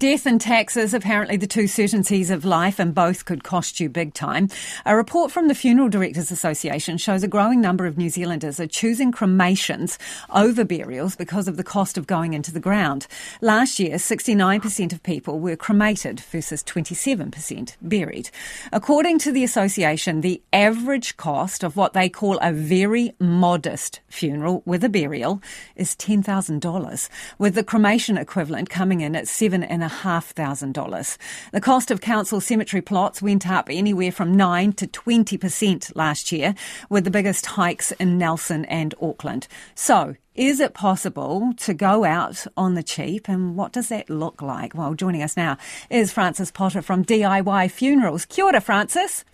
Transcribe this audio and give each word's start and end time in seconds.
Death 0.00 0.26
and 0.26 0.40
taxes, 0.40 0.94
apparently 0.94 1.36
the 1.36 1.48
two 1.48 1.66
certainties 1.66 2.30
of 2.30 2.44
life, 2.44 2.78
and 2.78 2.94
both 2.94 3.24
could 3.24 3.42
cost 3.42 3.80
you 3.80 3.88
big 3.88 4.14
time. 4.14 4.48
A 4.86 4.94
report 4.94 5.32
from 5.32 5.48
the 5.48 5.56
Funeral 5.56 5.88
Directors 5.88 6.30
Association 6.30 6.98
shows 6.98 7.24
a 7.24 7.26
growing 7.26 7.60
number 7.60 7.84
of 7.84 7.98
New 7.98 8.08
Zealanders 8.08 8.60
are 8.60 8.68
choosing 8.68 9.10
cremations 9.10 9.98
over 10.32 10.64
burials 10.64 11.16
because 11.16 11.48
of 11.48 11.56
the 11.56 11.64
cost 11.64 11.98
of 11.98 12.06
going 12.06 12.32
into 12.32 12.52
the 12.52 12.60
ground. 12.60 13.08
Last 13.40 13.80
year, 13.80 13.96
69% 13.96 14.92
of 14.92 15.02
people 15.02 15.40
were 15.40 15.56
cremated 15.56 16.20
versus 16.20 16.62
27% 16.62 17.74
buried. 17.82 18.30
According 18.72 19.18
to 19.18 19.32
the 19.32 19.42
association, 19.42 20.20
the 20.20 20.40
average 20.52 21.16
cost 21.16 21.64
of 21.64 21.76
what 21.76 21.94
they 21.94 22.08
call 22.08 22.38
a 22.38 22.52
very 22.52 23.16
modest 23.18 23.98
funeral 24.06 24.62
with 24.64 24.84
a 24.84 24.88
burial 24.88 25.42
is 25.74 25.96
$10,000, 25.96 27.08
with 27.36 27.56
the 27.56 27.64
cremation 27.64 28.16
equivalent 28.16 28.70
coming 28.70 29.00
in 29.00 29.16
at 29.16 29.26
seven 29.26 29.64
and 29.64 29.82
a 29.82 29.87
$1,500. 29.88 31.18
The 31.52 31.60
cost 31.60 31.90
of 31.90 32.00
council 32.00 32.40
cemetery 32.40 32.82
plots 32.82 33.20
went 33.20 33.48
up 33.48 33.68
anywhere 33.70 34.12
from 34.12 34.36
9 34.36 34.72
to 34.74 34.86
20% 34.86 35.96
last 35.96 36.32
year, 36.32 36.54
with 36.88 37.04
the 37.04 37.10
biggest 37.10 37.46
hikes 37.46 37.92
in 37.92 38.18
Nelson 38.18 38.64
and 38.66 38.94
Auckland. 39.00 39.48
So, 39.74 40.16
is 40.34 40.60
it 40.60 40.72
possible 40.72 41.52
to 41.56 41.74
go 41.74 42.04
out 42.04 42.46
on 42.56 42.74
the 42.74 42.82
cheap 42.82 43.28
and 43.28 43.56
what 43.56 43.72
does 43.72 43.88
that 43.88 44.08
look 44.08 44.40
like? 44.40 44.72
Well, 44.72 44.94
joining 44.94 45.22
us 45.22 45.36
now 45.36 45.58
is 45.90 46.12
Frances 46.12 46.52
Potter 46.52 46.80
from 46.80 47.04
DIY 47.04 47.70
Funerals. 47.72 48.24
Kia 48.24 48.44
ora, 48.44 48.60
Frances. 48.60 49.24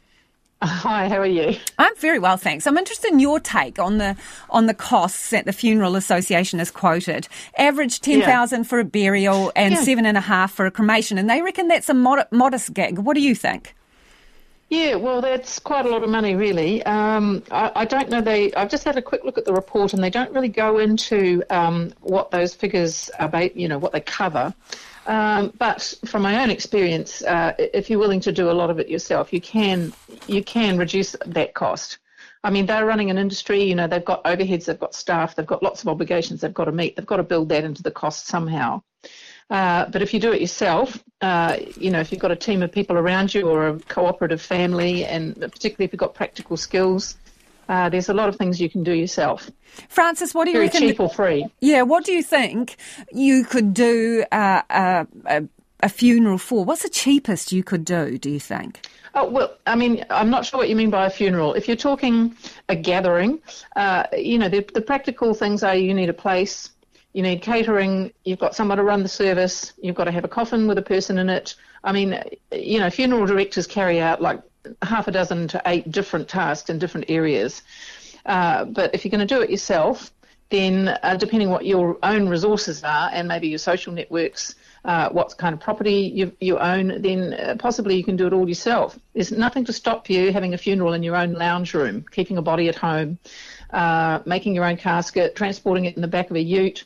Hi, 0.66 1.09
how 1.09 1.18
are 1.18 1.27
you? 1.27 1.59
I'm 1.78 1.95
very 1.96 2.18
well, 2.18 2.38
thanks. 2.38 2.66
I'm 2.66 2.78
interested 2.78 3.12
in 3.12 3.18
your 3.18 3.38
take 3.38 3.78
on 3.78 3.98
the 3.98 4.16
on 4.48 4.66
the 4.66 4.74
costs 4.74 5.30
that 5.30 5.45
the 5.45 5.52
Funeral 5.52 5.95
Association 5.95 6.59
has 6.59 6.70
quoted. 6.70 7.28
Average 7.59 8.00
ten 8.00 8.23
thousand 8.23 8.60
yeah. 8.60 8.68
for 8.68 8.78
a 8.80 8.84
burial 8.84 9.52
and 9.54 9.74
yeah. 9.74 9.82
seven 9.82 10.06
and 10.06 10.16
a 10.16 10.23
half 10.23 10.52
for 10.52 10.64
a 10.64 10.70
cremation, 10.70 11.18
and 11.18 11.28
they 11.28 11.42
reckon 11.42 11.68
that's 11.68 11.90
a 11.90 11.95
mod- 11.95 12.27
modest 12.30 12.73
gig. 12.73 12.98
What 12.98 13.14
do 13.14 13.20
you 13.20 13.34
think? 13.34 13.74
Yeah, 14.70 14.95
well, 14.96 15.20
that's 15.20 15.59
quite 15.59 15.87
a 15.87 15.88
lot 15.88 16.02
of 16.02 16.09
money, 16.09 16.34
really. 16.34 16.82
Um, 16.84 17.43
I, 17.51 17.70
I, 17.76 17.84
don't 17.84 18.09
know. 18.09 18.20
They, 18.20 18.52
I've 18.54 18.70
just 18.70 18.84
had 18.84 18.96
a 18.96 19.02
quick 19.02 19.23
look 19.23 19.38
at 19.38 19.45
the 19.45 19.52
report, 19.52 19.93
and 19.93 20.02
they 20.02 20.10
don't 20.10 20.32
really 20.32 20.48
go 20.48 20.79
into 20.79 21.43
um, 21.51 21.93
what 22.01 22.30
those 22.30 22.54
figures 22.54 23.10
are, 23.18 23.42
you 23.54 23.68
know, 23.68 23.79
what 23.79 23.92
they 23.92 24.01
cover. 24.01 24.54
Um, 25.07 25.52
but 25.59 25.95
from 26.07 26.23
my 26.23 26.42
own 26.42 26.51
experience, 26.51 27.23
uh, 27.23 27.52
if 27.59 27.90
you're 27.90 27.98
willing 27.98 28.20
to 28.20 28.32
do 28.32 28.51
a 28.51 28.52
lot 28.52 28.70
of 28.70 28.79
it 28.80 28.88
yourself, 28.88 29.32
you 29.32 29.40
can 29.40 29.92
you 30.26 30.42
can 30.42 30.79
reduce 30.79 31.15
that 31.26 31.52
cost. 31.54 31.98
I 32.42 32.51
mean, 32.51 32.66
they're 32.66 32.87
running 32.87 33.10
an 33.10 33.18
industry. 33.18 33.62
You 33.62 33.74
know, 33.74 33.87
they've 33.87 34.04
got 34.04 34.24
overheads, 34.24 34.65
they've 34.65 34.79
got 34.79 34.95
staff, 34.95 35.35
they've 35.35 35.46
got 35.46 35.62
lots 35.62 35.82
of 35.82 35.88
obligations 35.88 36.40
they've 36.40 36.54
got 36.54 36.66
to 36.66 36.73
meet. 36.73 36.96
They've 36.96 37.07
got 37.07 37.18
to 37.18 37.23
build 37.23 37.51
that 37.51 37.65
into 37.65 37.82
the 37.82 37.90
cost 37.90 38.26
somehow. 38.26 38.82
Uh, 39.51 39.87
but 39.90 40.02
if 40.02 40.15
you 40.15 40.20
do 40.20 40.32
it 40.32 40.40
yourself, 40.40 41.02
uh, 41.24 41.56
you 41.78 41.90
know, 41.90 42.00
if 42.00 42.12
you've 42.12 42.20
got 42.20 42.30
a 42.30 42.36
team 42.36 42.62
of 42.62 42.70
people 42.70 42.98
around 42.98 43.32
you 43.32 43.48
or 43.48 43.68
a 43.68 43.78
cooperative 43.88 44.42
family, 44.42 45.06
and 45.06 45.34
particularly 45.40 45.86
if 45.86 45.92
you've 45.92 45.98
got 45.98 46.12
practical 46.12 46.54
skills, 46.54 47.16
uh, 47.70 47.88
there's 47.88 48.10
a 48.10 48.12
lot 48.12 48.28
of 48.28 48.36
things 48.36 48.60
you 48.60 48.68
can 48.68 48.84
do 48.84 48.92
yourself. 48.92 49.50
Frances, 49.88 50.34
what 50.34 50.45
do 50.45 50.50
you 50.50 50.58
think? 50.58 50.72
Very 50.72 50.82
reckon? 50.82 50.88
cheap 50.90 51.00
or 51.00 51.08
free. 51.08 51.46
Yeah, 51.62 51.80
what 51.80 52.04
do 52.04 52.12
you 52.12 52.22
think 52.22 52.76
you 53.10 53.45
could 53.45 53.72
do 53.72 54.22
uh, 54.32 54.64
a, 54.68 55.45
a, 55.80 55.88
funeral 55.88 56.36
for? 56.36 56.62
What's 56.62 56.82
the 56.82 56.90
cheapest 56.90 57.52
you 57.52 57.64
could 57.64 57.86
do, 57.86 58.18
do 58.18 58.28
you 58.28 58.38
think? 58.38 58.86
Oh, 59.14 59.26
well, 59.26 59.56
I 59.66 59.76
mean, 59.76 60.04
I'm 60.10 60.28
not 60.28 60.45
sure 60.45 60.58
what 60.58 60.68
you 60.68 60.76
mean 60.76 60.90
by 60.90 61.06
a 61.06 61.10
funeral. 61.10 61.54
If 61.54 61.68
you're 61.68 61.76
talking 61.78 62.36
a 62.68 62.76
gathering, 62.76 63.40
uh, 63.76 64.04
you 64.12 64.36
know, 64.36 64.50
the, 64.50 64.60
the 64.75 64.82
practical 64.82 65.32
things 65.32 65.62
are 65.62 65.75
you 65.75 65.94
need 65.94 66.10
a 66.10 66.14
place, 66.14 66.69
you 67.15 67.22
need 67.22 67.41
catering, 67.41 68.12
you've 68.25 68.41
got 68.41 68.54
someone 68.54 68.76
to 68.76 68.84
run 68.84 69.03
the 69.03 69.09
service, 69.09 69.72
you've 69.81 69.94
got 69.94 70.04
to 70.04 70.10
have 70.10 70.25
a 70.25 70.28
coffin 70.28 70.66
with 70.66 70.76
a 70.76 70.82
person 70.82 71.16
in 71.19 71.31
it. 71.31 71.54
I 71.82 71.93
mean, 71.93 72.22
you 72.53 72.81
know, 72.81 72.91
funeral 72.91 73.25
directors 73.25 73.66
carry 73.66 74.00
out 74.00 74.20
like 74.20 74.43
half 74.82 75.09
a 75.09 75.12
dozen 75.12 75.48
to 75.48 75.62
eight 75.66 75.91
different 75.91 76.28
tasks 76.28 76.70
in 76.70 76.78
different 76.78 77.09
areas. 77.09 77.62
Uh, 78.26 78.64
but 78.64 78.94
if 78.94 79.04
you're 79.04 79.10
going 79.10 79.26
to 79.26 79.34
do 79.34 79.41
it 79.42 79.50
yourself, 79.50 80.12
then 80.54 80.97
uh, 81.03 81.16
depending 81.16 81.50
what 81.50 81.66
your 81.66 81.98
own 82.04 82.28
resources 82.28 82.84
are 82.84 83.10
and 83.12 83.26
maybe 83.26 83.48
your 83.48 83.59
social 83.59 83.92
networks, 83.92 84.54
uh, 84.84 85.09
what 85.09 85.37
kind 85.37 85.53
of 85.53 85.59
property 85.59 86.12
you, 86.15 86.32
you 86.41 86.59
own, 86.59 87.03
then 87.03 87.34
uh, 87.34 87.56
possibly 87.59 87.97
you 87.97 88.04
can 88.04 88.15
do 88.15 88.28
it 88.28 88.32
all 88.32 88.48
yourself. 88.48 88.97
There's 89.14 89.32
nothing 89.32 89.64
to 89.64 89.72
stop 89.72 90.09
you 90.09 90.32
having 90.32 90.54
a 90.54 90.59
funeral 90.59 90.93
in 90.93 91.03
your 91.03 91.16
own 91.16 91.32
lounge 91.32 91.75
room, 91.75 92.04
keeping 92.09 92.38
a 92.38 92.43
body 92.43 92.69
at 92.69 92.76
home, 92.76 93.19
uh, 93.70 94.20
making 94.26 94.54
your 94.54 94.64
own 94.64 94.76
casket, 94.76 95.34
transporting 95.34 95.87
it 95.87 95.97
in 95.97 96.03
the 96.03 96.09
back 96.09 96.31
of 96.31 96.37
a 96.37 96.43
ute. 96.43 96.84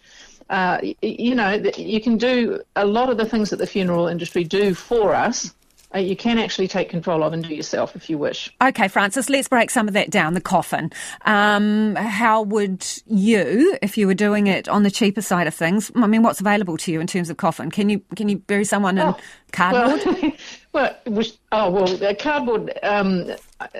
Uh, 0.49 0.81
you 1.03 1.34
know, 1.34 1.62
you 1.77 2.01
can 2.01 2.17
do 2.17 2.62
a 2.75 2.87
lot 2.87 3.11
of 3.11 3.19
the 3.19 3.27
things 3.27 3.51
that 3.51 3.57
the 3.57 3.67
funeral 3.67 4.07
industry 4.07 4.45
do 4.45 4.73
for 4.73 5.15
us 5.15 5.53
uh, 5.94 5.99
you 5.99 6.16
can 6.16 6.38
actually 6.38 6.69
take 6.69 6.91
control 6.91 7.22
of 7.22 7.32
and 7.32 7.44
do 7.44 7.54
yourself 7.54 7.97
if 7.97 8.10
you 8.10 8.19
wish. 8.19 8.54
Okay, 8.60 8.88
Frances, 8.88 9.31
let's 9.31 9.49
break 9.49 9.71
some 9.71 9.88
of 9.88 9.94
that 9.94 10.10
down. 10.10 10.34
The 10.34 10.41
coffin. 10.41 10.93
Um, 11.25 11.94
how 11.94 12.43
would 12.43 12.87
you, 13.06 13.76
if 13.81 13.97
you 13.97 14.06
were 14.06 14.15
doing 14.15 14.47
it 14.47 14.69
on 14.69 14.82
the 14.82 14.91
cheaper 14.91 15.22
side 15.22 15.47
of 15.47 15.54
things? 15.54 15.91
I 15.94 16.06
mean, 16.06 16.22
what's 16.22 16.41
available 16.41 16.77
to 16.78 16.93
you 16.93 17.00
in 17.00 17.06
terms 17.06 17.31
of 17.31 17.38
coffin? 17.38 17.71
Can 17.71 17.88
you 17.88 18.03
can 18.16 18.28
you 18.28 18.38
bury 18.38 18.65
someone 18.65 18.98
in 18.98 19.09
oh, 19.09 19.16
cardboard? 19.53 20.04
Well, 20.04 20.32
Well, 20.72 20.94
oh 21.50 21.70
well, 21.70 22.14
cardboard. 22.16 22.78
Um, 22.82 23.32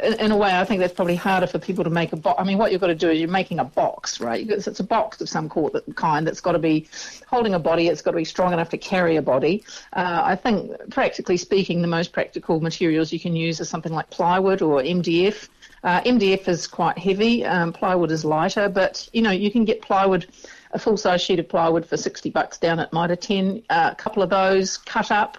in, 0.02 0.32
a 0.32 0.36
way, 0.36 0.50
I 0.50 0.64
think 0.64 0.80
that's 0.80 0.94
probably 0.94 1.16
harder 1.16 1.46
for 1.46 1.58
people 1.58 1.84
to 1.84 1.90
make 1.90 2.12
a 2.12 2.16
box. 2.16 2.40
I 2.40 2.44
mean, 2.44 2.56
what 2.56 2.72
you've 2.72 2.80
got 2.80 2.88
to 2.88 2.94
do 2.94 3.10
is 3.10 3.20
you're 3.20 3.28
making 3.28 3.58
a 3.58 3.64
box, 3.64 4.20
right? 4.20 4.48
It's 4.48 4.80
a 4.80 4.84
box 4.84 5.20
of 5.20 5.28
some 5.28 5.50
kind 5.94 6.26
that's 6.26 6.40
got 6.40 6.52
to 6.52 6.58
be 6.58 6.88
holding 7.28 7.54
a 7.54 7.58
body. 7.58 7.88
It's 7.88 8.00
got 8.00 8.12
to 8.12 8.16
be 8.16 8.24
strong 8.24 8.54
enough 8.54 8.70
to 8.70 8.78
carry 8.78 9.16
a 9.16 9.22
body. 9.22 9.62
Uh, 9.92 10.22
I 10.24 10.34
think, 10.34 10.72
practically 10.90 11.36
speaking, 11.36 11.82
the 11.82 11.88
most 11.88 12.12
practical 12.12 12.58
materials 12.60 13.12
you 13.12 13.20
can 13.20 13.36
use 13.36 13.60
are 13.60 13.66
something 13.66 13.92
like 13.92 14.08
plywood 14.08 14.62
or 14.62 14.80
MDF. 14.80 15.48
Uh, 15.84 16.00
MDF 16.00 16.48
is 16.48 16.66
quite 16.66 16.98
heavy. 16.98 17.44
Um, 17.44 17.72
plywood 17.72 18.10
is 18.10 18.24
lighter, 18.24 18.68
but 18.68 19.08
you 19.12 19.22
know 19.22 19.30
you 19.30 19.50
can 19.50 19.64
get 19.64 19.82
plywood 19.82 20.26
a 20.72 20.78
full 20.78 20.96
size 20.96 21.22
sheet 21.22 21.38
of 21.38 21.48
plywood 21.48 21.86
for 21.86 21.96
60 21.96 22.30
bucks 22.30 22.58
down 22.58 22.80
at 22.80 22.92
Mitre 22.92 23.16
10. 23.16 23.62
Uh, 23.70 23.90
a 23.92 23.94
couple 23.94 24.22
of 24.22 24.30
those 24.30 24.78
cut 24.78 25.10
up 25.10 25.38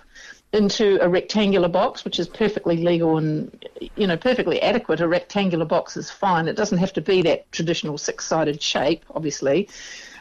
into 0.52 0.98
a 1.02 1.08
rectangular 1.08 1.68
box, 1.68 2.04
which 2.04 2.20
is 2.20 2.28
perfectly 2.28 2.78
legal 2.78 3.18
and 3.18 3.66
you 3.96 4.08
know 4.08 4.18
perfectly 4.18 4.62
adequate. 4.62 5.00
A 5.00 5.08
rectangular 5.08 5.66
box 5.66 5.96
is 5.96 6.10
fine. 6.10 6.48
It 6.48 6.56
doesn't 6.56 6.80
have 6.80 6.94
to 6.94 7.02
be 7.02 7.22
that 7.24 7.52
traditional 7.52 7.98
six-sided 7.98 8.62
shape, 8.62 9.06
obviously. 9.14 9.70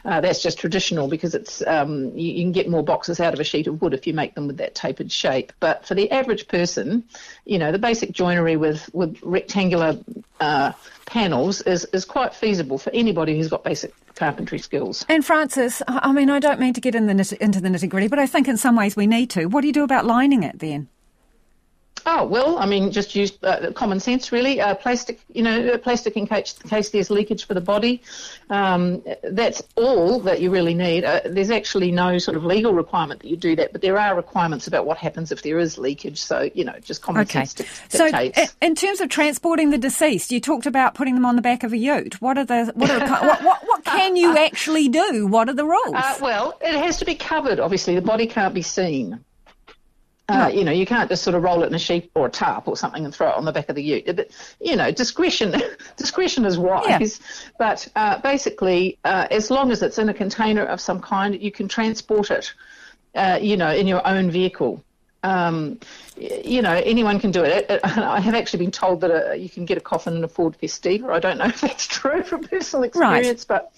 Uh, 0.05 0.21
that's 0.21 0.41
just 0.41 0.57
traditional 0.57 1.07
because 1.07 1.35
it's 1.35 1.65
um, 1.67 2.17
you, 2.17 2.31
you, 2.31 2.43
can 2.43 2.51
get 2.51 2.69
more 2.69 2.83
boxes 2.83 3.19
out 3.19 3.33
of 3.33 3.39
a 3.39 3.43
sheet 3.43 3.67
of 3.67 3.81
wood 3.81 3.93
if 3.93 4.07
you 4.07 4.13
make 4.13 4.35
them 4.35 4.47
with 4.47 4.57
that 4.57 4.75
tapered 4.75 5.11
shape. 5.11 5.51
But 5.59 5.85
for 5.85 5.95
the 5.95 6.09
average 6.11 6.47
person, 6.47 7.03
you 7.45 7.57
know, 7.57 7.71
the 7.71 7.79
basic 7.79 8.11
joinery 8.11 8.55
with 8.55 8.89
with 8.93 9.17
rectangular 9.21 9.97
uh, 10.39 10.71
panels 11.05 11.61
is 11.61 11.85
is 11.85 12.05
quite 12.05 12.33
feasible 12.33 12.77
for 12.77 12.91
anybody 12.93 13.35
who's 13.35 13.49
got 13.49 13.63
basic 13.63 13.93
carpentry 14.15 14.59
skills. 14.59 15.05
And 15.09 15.25
Frances, 15.25 15.81
I 15.87 16.11
mean, 16.11 16.29
I 16.29 16.39
don't 16.39 16.59
mean 16.59 16.73
to 16.73 16.81
get 16.81 16.93
in 16.93 17.07
the, 17.07 17.37
into 17.39 17.61
the 17.61 17.69
nitty 17.69 17.89
gritty, 17.89 18.07
but 18.07 18.19
I 18.19 18.27
think 18.27 18.47
in 18.47 18.57
some 18.57 18.75
ways 18.75 18.95
we 18.95 19.07
need 19.07 19.29
to. 19.31 19.45
What 19.45 19.61
do 19.61 19.67
you 19.67 19.73
do 19.73 19.83
about 19.83 20.05
lining 20.05 20.43
it 20.43 20.59
then? 20.59 20.89
Oh 22.11 22.25
well, 22.25 22.57
I 22.57 22.65
mean, 22.65 22.91
just 22.91 23.13
use 23.13 23.31
uh, 23.43 23.71
common 23.75 23.99
sense, 23.99 24.31
really. 24.31 24.59
Uh, 24.59 24.73
plastic, 24.73 25.19
you 25.31 25.43
know, 25.43 25.77
plastic 25.77 26.17
in 26.17 26.25
case, 26.25 26.55
in 26.63 26.67
case 26.67 26.89
there's 26.89 27.11
leakage 27.11 27.45
for 27.45 27.53
the 27.53 27.61
body. 27.61 28.01
Um, 28.49 29.03
that's 29.21 29.61
all 29.75 30.19
that 30.21 30.41
you 30.41 30.49
really 30.49 30.73
need. 30.73 31.03
Uh, 31.03 31.21
there's 31.23 31.51
actually 31.51 31.91
no 31.91 32.17
sort 32.17 32.35
of 32.35 32.43
legal 32.43 32.73
requirement 32.73 33.21
that 33.21 33.27
you 33.27 33.37
do 33.37 33.55
that, 33.57 33.73
but 33.73 33.83
there 33.83 33.99
are 33.99 34.15
requirements 34.15 34.65
about 34.65 34.87
what 34.87 34.97
happens 34.97 35.31
if 35.31 35.43
there 35.43 35.59
is 35.59 35.77
leakage. 35.77 36.19
So 36.19 36.49
you 36.55 36.65
know, 36.65 36.73
just 36.81 37.03
common 37.03 37.21
okay. 37.21 37.45
sense 37.45 37.53
dictates. 37.91 38.53
So, 38.53 38.55
in 38.59 38.73
terms 38.73 39.01
of 39.01 39.09
transporting 39.09 39.69
the 39.69 39.77
deceased, 39.77 40.31
you 40.31 40.39
talked 40.39 40.65
about 40.65 40.95
putting 40.95 41.13
them 41.13 41.25
on 41.25 41.35
the 41.35 41.43
back 41.43 41.63
of 41.63 41.73
a 41.73 41.77
ute. 41.77 42.19
What 42.19 42.39
are 42.39 42.45
the 42.45 42.71
what 42.73 42.89
are 42.89 42.99
the, 43.01 43.05
what, 43.07 43.43
what, 43.43 43.61
what 43.67 43.85
can 43.85 44.15
you 44.15 44.35
actually 44.35 44.89
do? 44.89 45.27
What 45.27 45.47
are 45.47 45.53
the 45.53 45.65
rules? 45.65 45.93
Uh, 45.93 46.17
well, 46.19 46.57
it 46.59 46.75
has 46.75 46.97
to 46.97 47.05
be 47.05 47.13
covered. 47.13 47.59
Obviously, 47.59 47.93
the 47.93 48.01
body 48.01 48.25
can't 48.25 48.55
be 48.55 48.63
seen. 48.63 49.23
Uh, 50.29 50.47
you 50.47 50.63
know, 50.63 50.71
you 50.71 50.85
can't 50.85 51.09
just 51.09 51.23
sort 51.23 51.35
of 51.35 51.41
roll 51.41 51.63
it 51.63 51.67
in 51.67 51.73
a 51.73 51.79
sheet 51.79 52.11
or 52.13 52.27
a 52.27 52.29
tarp 52.29 52.67
or 52.67 52.77
something 52.77 53.03
and 53.03 53.13
throw 53.13 53.29
it 53.29 53.35
on 53.35 53.45
the 53.45 53.51
back 53.51 53.67
of 53.67 53.75
the 53.75 53.81
ute. 53.81 54.15
But, 54.15 54.29
you 54.61 54.75
know, 54.75 54.91
discretion 54.91 55.59
discretion 55.97 56.45
is 56.45 56.57
wise. 56.57 57.19
Yeah. 57.19 57.49
But 57.57 57.87
uh, 57.95 58.19
basically, 58.21 58.99
uh, 59.03 59.27
as 59.31 59.49
long 59.49 59.71
as 59.71 59.81
it's 59.81 59.97
in 59.97 60.07
a 60.09 60.13
container 60.13 60.63
of 60.63 60.79
some 60.79 61.01
kind, 61.01 61.41
you 61.41 61.51
can 61.51 61.67
transport 61.67 62.29
it, 62.29 62.53
uh, 63.15 63.39
you 63.41 63.57
know, 63.57 63.71
in 63.71 63.87
your 63.87 64.05
own 64.07 64.29
vehicle. 64.29 64.83
Um, 65.23 65.79
you 66.15 66.61
know, 66.61 66.73
anyone 66.73 67.19
can 67.19 67.31
do 67.31 67.43
it. 67.43 67.65
I 67.83 68.19
have 68.19 68.35
actually 68.35 68.59
been 68.65 68.71
told 68.71 69.01
that 69.01 69.11
a, 69.11 69.31
uh, 69.31 69.33
you 69.33 69.49
can 69.49 69.65
get 69.65 69.79
a 69.79 69.81
coffin 69.81 70.15
in 70.15 70.23
a 70.23 70.27
Ford 70.27 70.55
Festiva. 70.61 71.09
I 71.11 71.19
don't 71.19 71.39
know 71.39 71.45
if 71.47 71.61
that's 71.61 71.87
true 71.87 72.21
from 72.23 72.43
personal 72.43 72.83
experience, 72.83 73.45
right. 73.49 73.61
but. 73.63 73.73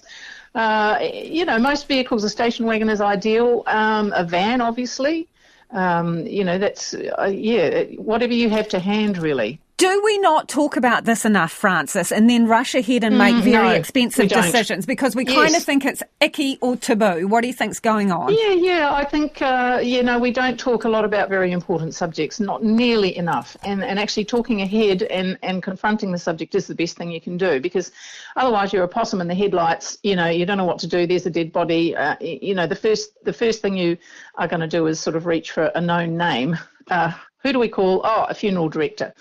Uh, 0.54 0.98
you 1.00 1.46
know, 1.46 1.58
most 1.58 1.88
vehicles, 1.88 2.22
a 2.24 2.28
station 2.28 2.66
wagon 2.66 2.90
is 2.90 3.00
ideal. 3.00 3.62
Um, 3.66 4.12
a 4.14 4.22
van, 4.22 4.60
obviously, 4.60 5.26
um, 5.72 6.26
you 6.26 6.44
know, 6.44 6.58
that's, 6.58 6.94
uh, 6.94 7.24
yeah, 7.24 7.84
whatever 7.96 8.32
you 8.34 8.50
have 8.50 8.68
to 8.68 8.78
hand, 8.78 9.18
really. 9.18 9.60
Do 9.82 10.00
we 10.04 10.16
not 10.18 10.48
talk 10.48 10.76
about 10.76 11.06
this 11.06 11.24
enough, 11.24 11.50
Frances, 11.50 12.12
and 12.12 12.30
then 12.30 12.46
rush 12.46 12.76
ahead 12.76 13.02
and 13.02 13.18
make 13.18 13.34
mm, 13.34 13.42
very 13.42 13.66
no, 13.66 13.74
expensive 13.74 14.28
decisions 14.28 14.86
because 14.86 15.16
we 15.16 15.26
yes. 15.26 15.34
kind 15.34 15.56
of 15.56 15.64
think 15.64 15.84
it's 15.84 16.04
icky 16.20 16.56
or 16.60 16.76
taboo? 16.76 17.26
What 17.26 17.40
do 17.40 17.48
you 17.48 17.52
think's 17.52 17.80
going 17.80 18.12
on? 18.12 18.32
Yeah, 18.32 18.52
yeah. 18.52 18.94
I 18.94 19.04
think 19.04 19.42
uh, 19.42 19.80
you 19.82 20.04
know 20.04 20.20
we 20.20 20.30
don't 20.30 20.56
talk 20.56 20.84
a 20.84 20.88
lot 20.88 21.04
about 21.04 21.28
very 21.28 21.50
important 21.50 21.94
subjects, 21.94 22.38
not 22.38 22.62
nearly 22.62 23.16
enough, 23.16 23.56
and 23.64 23.82
and 23.82 23.98
actually 23.98 24.24
talking 24.24 24.62
ahead 24.62 25.02
and 25.02 25.36
and 25.42 25.64
confronting 25.64 26.12
the 26.12 26.18
subject 26.18 26.54
is 26.54 26.68
the 26.68 26.76
best 26.76 26.96
thing 26.96 27.10
you 27.10 27.20
can 27.20 27.36
do 27.36 27.58
because 27.58 27.90
otherwise 28.36 28.72
you're 28.72 28.84
a 28.84 28.88
possum 28.88 29.20
in 29.20 29.26
the 29.26 29.34
headlights. 29.34 29.98
You 30.04 30.14
know, 30.14 30.28
you 30.28 30.46
don't 30.46 30.58
know 30.58 30.64
what 30.64 30.78
to 30.78 30.86
do. 30.86 31.08
There's 31.08 31.26
a 31.26 31.30
dead 31.30 31.52
body. 31.52 31.96
Uh, 31.96 32.14
you 32.20 32.54
know, 32.54 32.68
the 32.68 32.76
first 32.76 33.24
the 33.24 33.32
first 33.32 33.60
thing 33.60 33.76
you 33.76 33.98
are 34.36 34.46
going 34.46 34.60
to 34.60 34.68
do 34.68 34.86
is 34.86 35.00
sort 35.00 35.16
of 35.16 35.26
reach 35.26 35.50
for 35.50 35.72
a 35.74 35.80
known 35.80 36.16
name. 36.16 36.56
Uh, 36.88 37.14
who 37.42 37.52
do 37.52 37.58
we 37.58 37.68
call? 37.68 38.00
Oh, 38.04 38.26
a 38.28 38.34
funeral 38.34 38.68
director. 38.68 39.12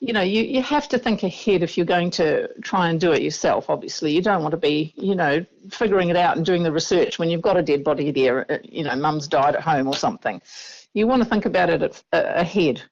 You 0.00 0.12
know, 0.12 0.22
you, 0.22 0.42
you 0.42 0.62
have 0.62 0.88
to 0.88 0.98
think 0.98 1.22
ahead 1.22 1.62
if 1.62 1.76
you're 1.76 1.86
going 1.86 2.10
to 2.12 2.48
try 2.62 2.88
and 2.88 3.00
do 3.00 3.12
it 3.12 3.22
yourself, 3.22 3.68
obviously. 3.68 4.12
You 4.12 4.22
don't 4.22 4.42
want 4.42 4.52
to 4.52 4.58
be, 4.58 4.94
you 4.96 5.14
know, 5.14 5.44
figuring 5.70 6.08
it 6.08 6.16
out 6.16 6.36
and 6.36 6.46
doing 6.46 6.62
the 6.62 6.72
research 6.72 7.18
when 7.18 7.28
you've 7.30 7.42
got 7.42 7.56
a 7.56 7.62
dead 7.62 7.84
body 7.84 8.10
there, 8.10 8.50
uh, 8.50 8.58
you 8.62 8.84
know, 8.84 8.96
mum's 8.96 9.28
died 9.28 9.54
at 9.54 9.62
home 9.62 9.86
or 9.86 9.94
something. 9.94 10.40
You 10.94 11.06
want 11.06 11.22
to 11.22 11.28
think 11.28 11.44
about 11.44 11.68
it 11.68 11.82
uh, 12.12 12.22
ahead 12.34 12.82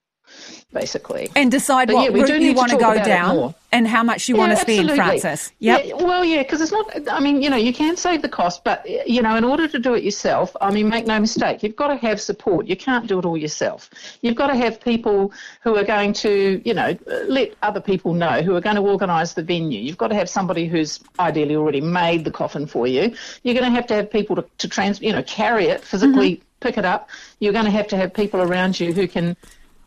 basically. 0.73 1.31
And 1.37 1.51
decide 1.51 1.89
but 1.89 1.95
what 1.95 2.13
yeah, 2.13 2.23
route 2.23 2.43
you 2.43 2.55
want 2.55 2.71
to 2.73 2.77
go 2.77 2.95
down 2.95 3.55
and 3.71 3.87
how 3.87 4.03
much 4.03 4.29
you 4.29 4.35
yeah, 4.35 4.41
want 4.41 4.51
to 4.53 4.57
spend, 4.57 4.91
absolutely. 4.91 5.21
Frances. 5.21 5.53
Yep. 5.61 5.85
Yeah, 5.85 5.95
well, 5.95 6.25
yeah, 6.25 6.43
because 6.43 6.61
it's 6.61 6.73
not, 6.73 7.09
I 7.09 7.21
mean, 7.21 7.43
you 7.43 7.51
know, 7.51 7.57
you 7.57 7.73
can 7.73 7.97
save 7.97 8.23
the 8.23 8.29
cost, 8.29 8.65
but, 8.65 8.85
you 8.89 9.23
know, 9.23 9.37
in 9.37 9.45
order 9.45 9.67
to 9.69 9.79
do 9.79 9.95
it 9.95 10.03
yourself, 10.03 10.55
I 10.61 10.71
mean, 10.71 10.89
make 10.89 11.07
no 11.07 11.19
mistake, 11.19 11.63
you've 11.63 11.77
got 11.77 11.89
to 11.89 11.97
have 11.97 12.21
support. 12.21 12.67
You 12.67 12.77
can't 12.77 13.07
do 13.07 13.19
it 13.19 13.25
all 13.25 13.37
yourself. 13.37 13.91
You've 14.21 14.37
got 14.37 14.49
to 14.49 14.57
have 14.57 14.81
people 14.81 15.33
who 15.63 15.77
are 15.77 15.85
going 15.85 16.13
to, 16.15 16.61
you 16.65 16.75
know, 16.75 16.97
let 17.27 17.55
other 17.63 17.81
people 17.81 18.15
know, 18.15 18.43
who 18.43 18.55
are 18.57 18.61
going 18.61 18.77
to 18.77 18.83
organise 18.83 19.35
the 19.35 19.43
venue. 19.43 19.81
You've 19.81 19.99
got 19.99 20.09
to 20.09 20.15
have 20.17 20.29
somebody 20.29 20.67
who's 20.67 21.01
ideally 21.19 21.57
already 21.57 21.81
made 21.81 22.25
the 22.25 22.31
coffin 22.31 22.67
for 22.67 22.87
you. 22.87 23.15
You're 23.43 23.55
going 23.55 23.71
to 23.71 23.75
have 23.75 23.87
to 23.89 23.95
have 23.95 24.11
people 24.11 24.37
to, 24.37 24.45
to 24.59 24.69
trans, 24.69 25.01
you 25.01 25.13
know, 25.13 25.23
carry 25.23 25.67
it 25.67 25.83
physically. 25.83 26.37
Mm-hmm. 26.37 26.45
Pick 26.61 26.79
it 26.79 26.85
up. 26.87 27.11
You're 27.41 27.53
going 27.53 27.67
to 27.67 27.71
have 27.71 27.89
to 27.89 27.97
have 27.99 28.15
people 28.15 28.41
around 28.41 28.81
you 28.81 28.95
who 28.95 29.07
can 29.07 29.37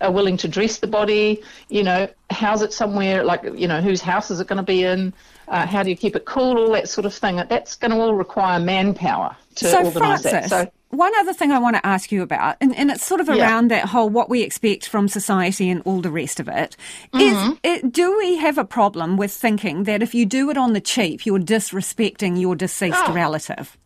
are 0.02 0.12
willing 0.12 0.38
to 0.38 0.48
dress 0.48 0.78
the 0.78 0.88
body, 0.88 1.42
you 1.70 1.84
know, 1.84 2.08
house 2.30 2.62
it 2.62 2.74
somewhere, 2.74 3.24
like, 3.24 3.44
you 3.56 3.68
know, 3.68 3.82
whose 3.82 4.02
house 4.02 4.30
is 4.32 4.40
it 4.40 4.48
going 4.48 4.58
to 4.58 4.64
be 4.64 4.84
in, 4.84 5.14
uh, 5.48 5.66
how 5.66 5.84
do 5.84 5.90
you 5.90 5.96
keep 5.96 6.16
it 6.16 6.26
cool, 6.26 6.58
all 6.58 6.72
that 6.72 6.90
sort 6.90 7.06
of 7.06 7.14
thing. 7.14 7.38
That's 7.50 7.76
going 7.76 7.92
to 7.92 7.98
all 7.98 8.14
require 8.14 8.60
manpower 8.60 9.36
to 9.56 9.66
so 9.70 9.86
organise 9.86 10.24
that. 10.24 10.50
So, 10.50 10.72
one 10.90 11.14
other 11.18 11.34
thing 11.34 11.52
I 11.52 11.60
want 11.60 11.76
to 11.76 11.86
ask 11.86 12.12
you 12.12 12.22
about, 12.22 12.56
and, 12.62 12.74
and 12.76 12.90
it's 12.92 13.06
sort 13.06 13.20
of 13.20 13.28
around 13.28 13.72
yeah. 13.72 13.80
that 13.80 13.90
whole 13.90 14.10
what 14.10 14.30
we 14.30 14.42
expect 14.42 14.88
from 14.88 15.08
society 15.08 15.70
and 15.70 15.82
all 15.84 16.02
the 16.02 16.12
rest 16.12 16.40
of 16.40 16.48
it, 16.48 16.78
mm-hmm. 17.14 17.52
is 17.52 17.58
it, 17.64 17.92
do 17.92 18.18
we 18.18 18.38
have 18.38 18.58
a 18.58 18.66
problem 18.66 19.18
with 19.18 19.32
thinking 19.32 19.84
that 19.84 20.02
if 20.02 20.16
you 20.16 20.26
do 20.26 20.50
it 20.50 20.58
on 20.58 20.74
the 20.74 20.82
cheap, 20.82 21.26
you're 21.26 21.40
disrespecting 21.40 22.40
your 22.40 22.56
deceased 22.56 22.98
oh. 23.06 23.14
relative? 23.14 23.78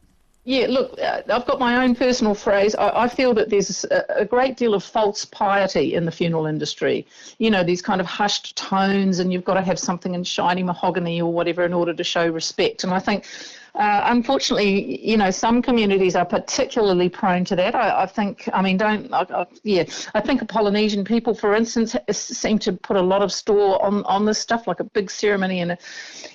Yeah, 0.43 0.65
look, 0.69 0.99
uh, 0.99 1.21
I've 1.29 1.45
got 1.45 1.59
my 1.59 1.83
own 1.83 1.93
personal 1.93 2.33
phrase. 2.33 2.73
I, 2.73 3.03
I 3.03 3.07
feel 3.07 3.35
that 3.35 3.49
there's 3.49 3.85
a, 3.85 4.21
a, 4.21 4.25
great 4.25 4.57
deal 4.57 4.73
of 4.73 4.83
false 4.83 5.23
piety 5.23 5.93
in 5.93 6.03
the 6.03 6.11
funeral 6.11 6.47
industry. 6.47 7.05
You 7.37 7.51
know, 7.51 7.63
these 7.63 7.81
kind 7.81 8.01
of 8.01 8.07
hushed 8.07 8.55
tones, 8.55 9.19
and 9.19 9.31
you've 9.31 9.43
got 9.43 9.53
to 9.53 9.61
have 9.61 9.77
something 9.77 10.15
in 10.15 10.23
shiny 10.23 10.63
mahogany 10.63 11.21
or 11.21 11.31
whatever 11.31 11.63
in 11.63 11.73
order 11.73 11.93
to 11.93 12.03
show 12.03 12.27
respect. 12.27 12.83
And 12.83 12.91
I 12.91 12.97
think, 12.97 13.27
uh, 13.75 14.01
unfortunately, 14.05 15.07
you 15.07 15.15
know, 15.15 15.29
some 15.29 15.61
communities 15.61 16.15
are 16.15 16.25
particularly 16.25 17.07
prone 17.07 17.45
to 17.45 17.55
that. 17.55 17.75
I, 17.75 18.01
I 18.01 18.05
think, 18.07 18.49
I 18.51 18.63
mean, 18.63 18.77
don't, 18.77 19.13
I, 19.13 19.45
yeah, 19.61 19.83
I 20.15 20.21
think 20.21 20.47
Polynesian 20.49 21.05
people, 21.05 21.35
for 21.35 21.53
instance, 21.53 21.95
seem 22.09 22.57
to 22.59 22.73
put 22.73 22.97
a 22.97 23.01
lot 23.01 23.21
of 23.21 23.31
store 23.31 23.79
on, 23.85 24.03
on 24.05 24.25
this 24.25 24.39
stuff, 24.39 24.65
like 24.65 24.79
a 24.79 24.85
big 24.85 25.11
ceremony 25.11 25.61
and 25.61 25.73
a, 25.73 25.77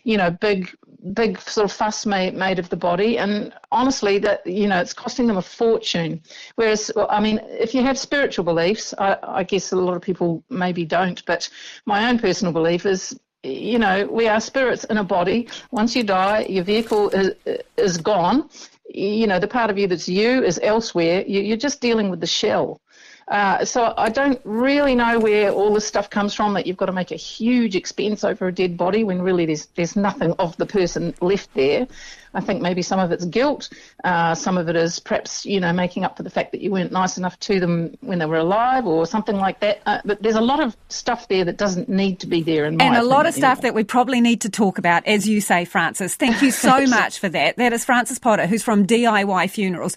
you 0.05 0.17
know, 0.17 0.31
big 0.31 0.73
big 1.13 1.41
sort 1.41 1.65
of 1.65 1.73
fuss 1.73 2.07
made, 2.07 2.35
made 2.35 2.59
of 2.59 2.69
the 2.69 2.77
body 2.77 3.19
and 3.19 3.53
honestly 3.71 4.19
that 4.19 4.47
you 4.47 4.67
know 4.67 4.81
it's 4.81 4.93
costing 4.93 5.27
them 5.27 5.37
a 5.37 5.43
fortune. 5.43 6.21
Whereas 6.57 6.91
well, 6.97 7.07
i 7.11 7.21
mean 7.21 7.41
if 7.45 7.75
you 7.75 7.83
have 7.83 7.99
spiritual 7.99 8.45
beliefs 8.45 8.95
I, 8.99 9.17
I 9.23 9.43
guess 9.45 9.73
a 9.73 9.77
lot 9.77 9.97
of 9.97 10.03
people 10.03 10.43
maybe 10.51 10.85
don't 10.85 11.25
but 11.27 11.49
my 11.85 12.09
own 12.09 12.19
personal 12.19 12.53
belief 12.53 12.87
is 12.87 13.19
you 13.43 13.79
know 13.79 14.07
we 14.07 14.27
are 14.29 14.41
spirits 14.41 14.85
in 14.85 14.99
a 14.99 15.05
body. 15.05 15.49
Once 15.71 15.95
you 15.95 16.03
die 16.03 16.47
your 16.49 16.65
vehicle 16.65 17.11
is, 17.11 17.35
is 17.77 17.99
gone. 17.99 18.49
You 18.89 19.27
know 19.27 19.39
the 19.39 19.49
part 19.49 19.71
of 19.71 19.79
you 19.79 19.87
that's 19.87 20.09
you 20.09 20.43
is 20.43 20.59
elsewhere. 20.63 21.25
You, 21.27 21.55
are 21.55 21.59
just 21.59 21.81
dealing 21.81 22.09
with 22.11 22.21
the 22.21 22.27
shell 22.27 22.81
uh, 23.29 23.65
so 23.65 23.93
I 23.97 24.09
don't 24.09 24.41
really 24.45 24.95
know 24.95 25.19
where 25.19 25.51
all 25.51 25.75
this 25.75 25.85
stuff 25.87 26.09
comes 26.09 26.33
from 26.33 26.55
that 26.55 26.67
you've 26.67 26.77
got 26.77 26.87
to 26.87 26.93
make 26.93 27.11
a 27.11 27.17
huge 27.17 27.75
expense 27.75 28.23
over 28.23 28.47
a 28.47 28.53
dead 28.53 28.77
body 28.77 29.03
when 29.03 29.21
really 29.21 29.47
there's 29.47 29.67
there's 29.75 29.97
nothing 29.97 30.33
of 30.39 30.57
the 30.59 30.67
person 30.67 31.13
left 31.21 31.53
there. 31.55 31.89
I 32.35 32.41
think 32.41 32.61
maybe 32.61 32.83
some 32.83 33.01
of 33.01 33.11
it's 33.13 33.25
guilt, 33.25 33.71
uh, 34.05 34.35
some 34.35 34.59
of 34.59 34.69
it 34.69 34.77
is 34.77 35.01
perhaps 35.01 35.45
you 35.45 35.59
know 35.59 35.73
making 35.73 36.05
up 36.05 36.17
for 36.17 36.23
the 36.23 36.31
fact 36.31 36.53
that 36.53 36.61
you 36.61 36.71
weren't 36.71 36.93
nice 36.93 37.19
enough 37.19 37.39
to 37.41 37.59
them 37.59 37.97
when 38.01 38.19
they 38.19 38.27
were 38.27 38.37
alive 38.37 38.87
or 38.87 39.07
something 39.07 39.37
like 39.37 39.59
that. 39.61 39.81
Uh, 39.87 40.01
but 40.05 40.23
there's 40.23 40.37
a 40.37 40.41
lot 40.41 40.61
of 40.61 40.77
stuff 40.89 41.27
there 41.27 41.45
that 41.45 41.57
doesn't 41.57 41.89
need 41.89 42.21
to 42.21 42.27
be 42.29 42.43
there. 42.43 42.65
In 42.67 42.81
and 42.81 42.97
a 42.97 43.03
lot 43.03 43.27
of 43.27 43.35
stuff 43.35 43.63
that 43.63 43.75
we 43.75 43.83
probably 43.83 44.21
need 44.21 44.43
to 44.43 44.51
talk 44.51 44.79
about, 44.79 45.05
as 45.07 45.27
you 45.27 45.41
say, 45.41 45.65
Frances. 45.65 46.15
Thank 46.15 46.43
you 46.43 46.53
so 46.53 46.87
much 46.87 47.19
for 47.19 47.29
that. 47.31 47.57
That 47.57 47.73
is 47.73 47.85
Frances 47.85 48.21
Potter, 48.21 48.47
who's 48.47 48.63
from 48.63 48.87
DIY 48.87 49.51
Funerals. 49.51 49.95